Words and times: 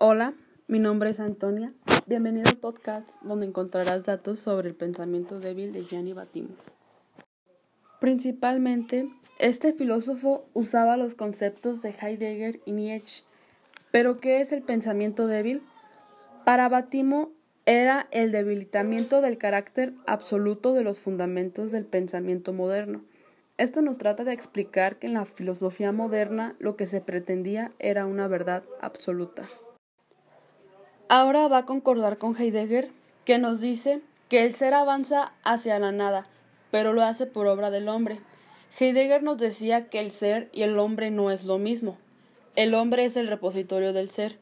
Hola, 0.00 0.34
mi 0.68 0.78
nombre 0.78 1.10
es 1.10 1.18
Antonia. 1.18 1.72
Bienvenido 2.06 2.48
al 2.48 2.56
podcast 2.58 3.10
donde 3.20 3.46
encontrarás 3.46 4.04
datos 4.04 4.38
sobre 4.38 4.68
el 4.68 4.76
pensamiento 4.76 5.40
débil 5.40 5.72
de 5.72 5.86
Gianni 5.86 6.12
Battimo. 6.12 6.50
Principalmente, 8.00 9.10
este 9.40 9.72
filósofo 9.72 10.46
usaba 10.54 10.96
los 10.96 11.16
conceptos 11.16 11.82
de 11.82 11.90
Heidegger 12.00 12.60
y 12.64 12.70
Nietzsche. 12.70 13.24
¿Pero 13.90 14.20
qué 14.20 14.40
es 14.40 14.52
el 14.52 14.62
pensamiento 14.62 15.26
débil? 15.26 15.62
Para 16.44 16.68
Battimo 16.68 17.32
era 17.66 18.06
el 18.12 18.30
debilitamiento 18.30 19.20
del 19.20 19.36
carácter 19.36 19.94
absoluto 20.06 20.74
de 20.74 20.84
los 20.84 21.00
fundamentos 21.00 21.72
del 21.72 21.86
pensamiento 21.86 22.52
moderno. 22.52 23.02
Esto 23.56 23.82
nos 23.82 23.98
trata 23.98 24.22
de 24.22 24.32
explicar 24.32 25.00
que 25.00 25.08
en 25.08 25.14
la 25.14 25.24
filosofía 25.24 25.90
moderna 25.90 26.54
lo 26.60 26.76
que 26.76 26.86
se 26.86 27.00
pretendía 27.00 27.72
era 27.80 28.06
una 28.06 28.28
verdad 28.28 28.62
absoluta. 28.80 29.48
Ahora 31.10 31.48
va 31.48 31.58
a 31.58 31.64
concordar 31.64 32.18
con 32.18 32.36
Heidegger, 32.36 32.90
que 33.24 33.38
nos 33.38 33.62
dice 33.62 34.02
que 34.28 34.42
el 34.42 34.54
ser 34.54 34.74
avanza 34.74 35.32
hacia 35.42 35.78
la 35.78 35.90
nada, 35.90 36.26
pero 36.70 36.92
lo 36.92 37.02
hace 37.02 37.24
por 37.24 37.46
obra 37.46 37.70
del 37.70 37.88
hombre. 37.88 38.20
Heidegger 38.78 39.22
nos 39.22 39.38
decía 39.38 39.88
que 39.88 40.00
el 40.00 40.10
ser 40.10 40.50
y 40.52 40.64
el 40.64 40.78
hombre 40.78 41.10
no 41.10 41.30
es 41.30 41.44
lo 41.44 41.56
mismo. 41.56 41.96
El 42.56 42.74
hombre 42.74 43.06
es 43.06 43.16
el 43.16 43.26
repositorio 43.26 43.94
del 43.94 44.10
ser, 44.10 44.38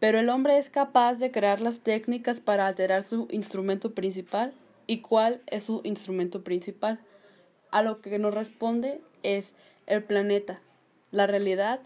pero 0.00 0.18
el 0.18 0.30
hombre 0.30 0.58
es 0.58 0.68
capaz 0.68 1.14
de 1.14 1.30
crear 1.30 1.60
las 1.60 1.78
técnicas 1.78 2.40
para 2.40 2.66
alterar 2.66 3.04
su 3.04 3.28
instrumento 3.30 3.94
principal. 3.94 4.52
¿Y 4.88 5.02
cuál 5.02 5.42
es 5.46 5.62
su 5.62 5.80
instrumento 5.84 6.42
principal? 6.42 6.98
A 7.70 7.82
lo 7.82 8.00
que 8.00 8.18
nos 8.18 8.34
responde 8.34 9.00
es 9.22 9.54
el 9.86 10.02
planeta, 10.02 10.60
la 11.12 11.28
realidad 11.28 11.78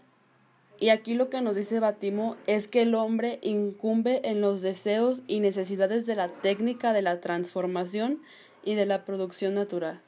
y 0.79 0.89
aquí 0.89 1.13
lo 1.13 1.29
que 1.29 1.41
nos 1.41 1.55
dice 1.55 1.79
Batimo 1.79 2.35
es 2.47 2.67
que 2.67 2.81
el 2.81 2.95
hombre 2.95 3.39
incumbe 3.41 4.21
en 4.23 4.41
los 4.41 4.61
deseos 4.61 5.23
y 5.27 5.39
necesidades 5.39 6.05
de 6.05 6.15
la 6.15 6.27
técnica 6.27 6.91
de 6.91 7.01
la 7.01 7.21
transformación 7.21 8.21
y 8.63 8.75
de 8.75 8.85
la 8.85 9.05
producción 9.05 9.53
natural. 9.55 10.01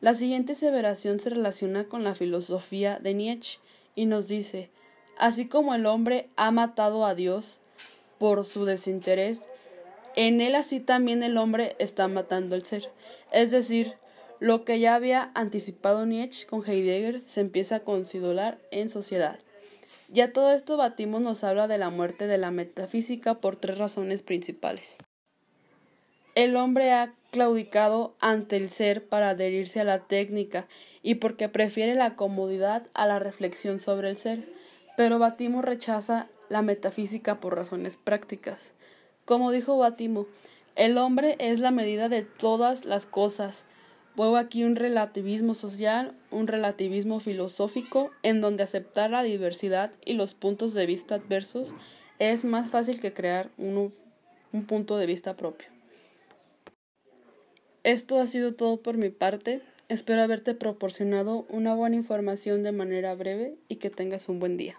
La 0.00 0.14
siguiente 0.14 0.52
aseveración 0.52 1.20
se 1.20 1.28
relaciona 1.28 1.84
con 1.84 2.04
la 2.04 2.14
filosofía 2.14 2.98
de 2.98 3.12
Nietzsche 3.12 3.60
y 3.94 4.06
nos 4.06 4.28
dice, 4.28 4.70
así 5.18 5.46
como 5.46 5.74
el 5.74 5.84
hombre 5.84 6.30
ha 6.36 6.50
matado 6.50 7.04
a 7.04 7.14
Dios 7.14 7.60
por 8.18 8.46
su 8.46 8.64
desinterés, 8.64 9.50
en 10.16 10.40
él 10.40 10.54
así 10.54 10.80
también 10.80 11.22
el 11.22 11.36
hombre 11.36 11.76
está 11.78 12.08
matando 12.08 12.54
al 12.54 12.64
ser. 12.64 12.90
Es 13.30 13.50
decir, 13.50 13.94
lo 14.38 14.64
que 14.64 14.80
ya 14.80 14.94
había 14.94 15.30
anticipado 15.34 16.06
Nietzsche 16.06 16.46
con 16.46 16.64
Heidegger 16.66 17.20
se 17.26 17.42
empieza 17.42 17.76
a 17.76 17.80
considerar 17.80 18.58
en 18.70 18.88
sociedad. 18.88 19.38
Ya 20.08 20.32
todo 20.32 20.52
esto 20.52 20.76
Batimos 20.76 21.20
nos 21.20 21.44
habla 21.44 21.68
de 21.68 21.78
la 21.78 21.90
muerte 21.90 22.26
de 22.26 22.38
la 22.38 22.50
metafísica 22.50 23.34
por 23.34 23.56
tres 23.56 23.78
razones 23.78 24.22
principales. 24.22 24.98
El 26.34 26.56
hombre 26.56 26.92
ha 26.92 27.12
claudicado 27.32 28.14
ante 28.20 28.56
el 28.56 28.70
ser 28.70 29.06
para 29.08 29.30
adherirse 29.30 29.80
a 29.80 29.84
la 29.84 30.00
técnica 30.00 30.66
y 31.02 31.16
porque 31.16 31.48
prefiere 31.48 31.94
la 31.94 32.16
comodidad 32.16 32.86
a 32.94 33.06
la 33.06 33.18
reflexión 33.18 33.78
sobre 33.78 34.10
el 34.10 34.16
ser, 34.16 34.48
pero 34.96 35.18
Batimo 35.18 35.62
rechaza 35.62 36.28
la 36.48 36.62
metafísica 36.62 37.40
por 37.40 37.56
razones 37.56 37.96
prácticas. 37.96 38.72
Como 39.24 39.50
dijo 39.50 39.78
Batimo, 39.78 40.26
el 40.76 40.98
hombre 40.98 41.36
es 41.38 41.60
la 41.60 41.70
medida 41.70 42.08
de 42.08 42.22
todas 42.22 42.84
las 42.84 43.06
cosas, 43.06 43.64
Hubo 44.16 44.36
aquí 44.36 44.64
un 44.64 44.76
relativismo 44.76 45.54
social, 45.54 46.14
un 46.30 46.46
relativismo 46.46 47.20
filosófico, 47.20 48.10
en 48.22 48.40
donde 48.40 48.62
aceptar 48.62 49.10
la 49.10 49.22
diversidad 49.22 49.92
y 50.04 50.14
los 50.14 50.34
puntos 50.34 50.74
de 50.74 50.86
vista 50.86 51.14
adversos 51.14 51.74
es 52.18 52.44
más 52.44 52.70
fácil 52.70 53.00
que 53.00 53.14
crear 53.14 53.50
un, 53.56 53.94
un 54.52 54.66
punto 54.66 54.98
de 54.98 55.06
vista 55.06 55.36
propio. 55.36 55.68
Esto 57.82 58.20
ha 58.20 58.26
sido 58.26 58.54
todo 58.54 58.82
por 58.82 58.98
mi 58.98 59.08
parte. 59.08 59.62
Espero 59.88 60.22
haberte 60.22 60.54
proporcionado 60.54 61.46
una 61.48 61.74
buena 61.74 61.96
información 61.96 62.62
de 62.62 62.72
manera 62.72 63.14
breve 63.14 63.56
y 63.68 63.76
que 63.76 63.88
tengas 63.88 64.28
un 64.28 64.38
buen 64.38 64.58
día. 64.58 64.78